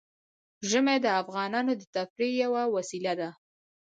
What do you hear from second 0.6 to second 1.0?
ژمی